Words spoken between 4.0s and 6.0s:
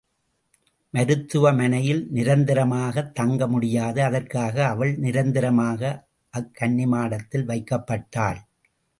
அதற்காக அவள் நிரந்தரமாக